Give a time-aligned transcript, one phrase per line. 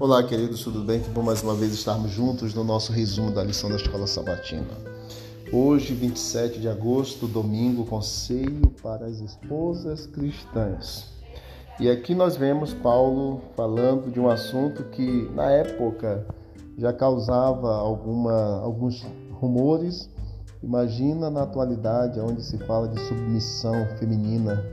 [0.00, 1.00] Olá, queridos, tudo bem?
[1.00, 4.62] Que bom mais uma vez estarmos juntos no nosso resumo da lição da Escola Sabatina.
[5.52, 11.06] Hoje, 27 de agosto, domingo, conselho para as esposas cristãs.
[11.80, 16.24] E aqui nós vemos Paulo falando de um assunto que na época
[16.78, 20.08] já causava alguma, alguns rumores.
[20.62, 24.64] Imagina na atualidade, onde se fala de submissão feminina,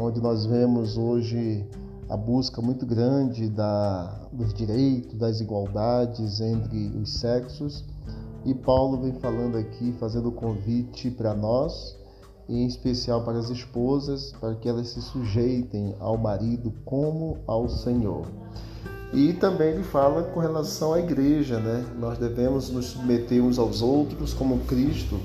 [0.00, 1.68] onde nós vemos hoje
[2.08, 7.84] a busca muito grande da, dos direitos, das igualdades entre os sexos.
[8.44, 11.96] E Paulo vem falando aqui, fazendo o convite para nós,
[12.48, 18.26] em especial para as esposas, para que elas se sujeitem ao marido como ao Senhor.
[19.14, 21.86] E também ele fala com relação à igreja, né?
[21.98, 25.18] Nós devemos nos submeter uns aos outros como Cristo,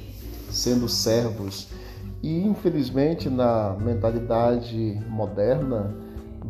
[0.49, 1.67] sendo servos.
[2.21, 5.93] E infelizmente na mentalidade moderna,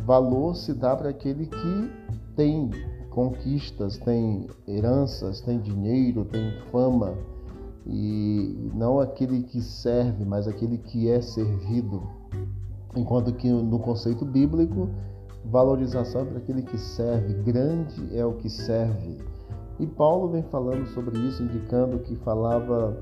[0.04, 1.90] valor se dá para aquele que
[2.36, 2.70] tem
[3.10, 7.14] conquistas, tem heranças, tem dinheiro, tem fama,
[7.86, 12.02] e não aquele que serve, mas aquele que é servido.
[12.96, 14.88] Enquanto que no conceito bíblico,
[15.44, 19.18] valorização é para aquele que serve, grande é o que serve.
[19.78, 22.96] E Paulo vem falando sobre isso, indicando que falava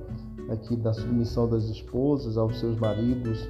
[0.48, 3.48] aqui da submissão das esposas aos seus maridos,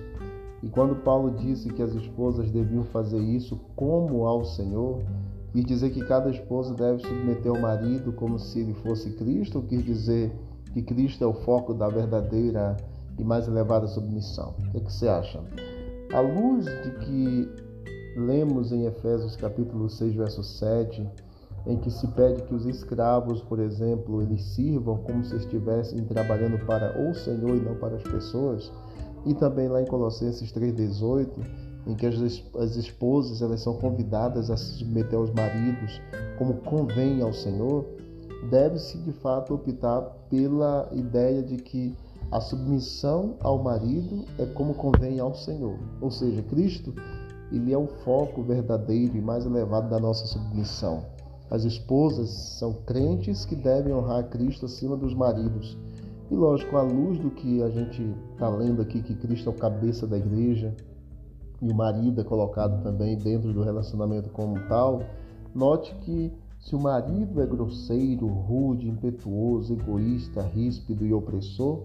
[0.62, 5.02] e quando Paulo disse que as esposas deviam fazer isso como ao Senhor,
[5.52, 9.64] quis dizer que cada esposa deve submeter o marido como se ele fosse Cristo, ou
[9.64, 10.32] quis dizer
[10.72, 12.76] que Cristo é o foco da verdadeira
[13.18, 14.54] e mais elevada submissão?
[14.58, 15.40] O que, é que você acha?
[16.12, 17.48] À luz de que
[18.16, 21.06] lemos em Efésios capítulo 6, verso 7,
[21.66, 26.58] em que se pede que os escravos, por exemplo, eles sirvam como se estivessem trabalhando
[26.66, 28.72] para o Senhor e não para as pessoas,
[29.28, 31.28] e também lá em Colossenses 3,18,
[31.86, 32.16] em que as,
[32.58, 36.00] as esposas elas são convidadas a se submeter aos maridos
[36.38, 37.84] como convém ao Senhor,
[38.50, 41.94] deve-se de fato optar pela ideia de que
[42.30, 45.78] a submissão ao marido é como convém ao Senhor.
[46.00, 46.94] Ou seja, Cristo
[47.52, 51.04] ele é o foco verdadeiro e mais elevado da nossa submissão.
[51.50, 55.76] As esposas são crentes que devem honrar Cristo acima dos maridos
[56.30, 58.02] e lógico, à luz do que a gente
[58.32, 60.74] está lendo aqui, que Cristo é o cabeça da igreja
[61.60, 65.02] e o marido é colocado também dentro do relacionamento como tal,
[65.54, 71.82] note que se o marido é grosseiro, rude, impetuoso, egoísta, ríspido e opressor,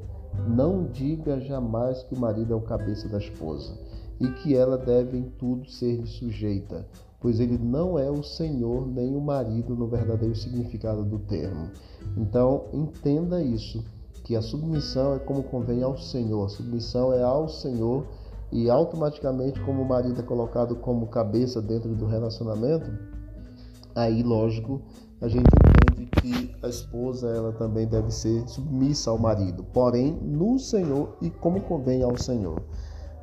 [0.48, 3.78] não diga jamais que o marido é o cabeça da esposa
[4.20, 6.86] e que ela deve em tudo ser-lhe sujeita,
[7.20, 11.70] pois ele não é o senhor nem o marido no verdadeiro significado do termo.
[12.18, 13.84] Então, entenda isso
[14.24, 16.46] que a submissão é como convém ao Senhor.
[16.46, 18.06] A submissão é ao Senhor
[18.52, 22.90] e automaticamente, como o marido é colocado como cabeça dentro do relacionamento,
[23.96, 24.82] aí, lógico,
[25.20, 30.60] a gente entende que a esposa ela também deve ser submissa ao marido, porém no
[30.60, 32.62] Senhor e como convém ao Senhor.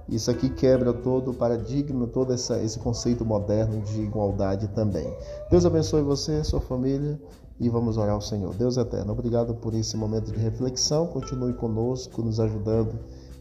[0.09, 5.07] Isso aqui quebra todo o paradigma, todo essa, esse conceito moderno de igualdade também.
[5.49, 7.21] Deus abençoe você, sua família
[7.61, 8.55] e vamos orar ao Senhor.
[8.55, 11.07] Deus eterno, obrigado por esse momento de reflexão.
[11.07, 12.99] Continue conosco, nos ajudando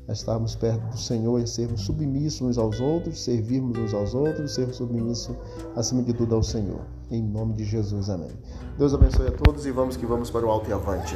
[0.09, 4.53] a estarmos perto do Senhor e sermos submissos uns aos outros, servirmos uns aos outros,
[4.53, 5.35] sermos submissos
[5.75, 6.81] acima de tudo ao Senhor.
[7.09, 8.31] Em nome de Jesus, amém.
[8.77, 11.15] Deus abençoe a todos e vamos que vamos para o alto e avante.